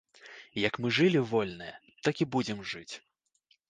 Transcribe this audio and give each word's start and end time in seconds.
Як 0.61 0.79
мы 0.85 0.91
жылі 0.99 1.23
вольныя, 1.33 1.79
так 2.09 2.15
і 2.25 2.31
будзем 2.37 2.69
жыць! 2.75 2.91